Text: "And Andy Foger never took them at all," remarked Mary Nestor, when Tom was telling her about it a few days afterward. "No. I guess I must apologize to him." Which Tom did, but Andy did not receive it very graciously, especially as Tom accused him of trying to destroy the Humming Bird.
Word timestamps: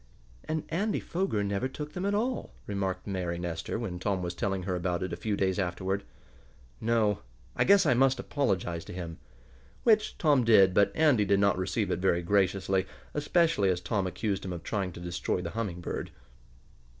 "And 0.45 0.63
Andy 0.69 0.99
Foger 0.99 1.43
never 1.43 1.67
took 1.67 1.93
them 1.93 2.07
at 2.07 2.15
all," 2.15 2.55
remarked 2.65 3.05
Mary 3.05 3.37
Nestor, 3.37 3.77
when 3.77 3.99
Tom 3.99 4.23
was 4.23 4.33
telling 4.33 4.63
her 4.63 4.75
about 4.75 5.03
it 5.03 5.13
a 5.13 5.15
few 5.15 5.37
days 5.37 5.59
afterward. 5.59 6.03
"No. 6.81 7.19
I 7.55 7.65
guess 7.65 7.85
I 7.85 7.93
must 7.93 8.19
apologize 8.19 8.83
to 8.85 8.93
him." 8.95 9.19
Which 9.83 10.17
Tom 10.17 10.43
did, 10.43 10.73
but 10.73 10.91
Andy 10.95 11.23
did 11.23 11.39
not 11.39 11.55
receive 11.55 11.91
it 11.91 11.99
very 11.99 12.23
graciously, 12.23 12.87
especially 13.13 13.69
as 13.69 13.79
Tom 13.79 14.07
accused 14.07 14.43
him 14.43 14.53
of 14.53 14.63
trying 14.63 14.91
to 14.93 14.99
destroy 14.99 15.39
the 15.39 15.51
Humming 15.51 15.81
Bird. 15.81 16.09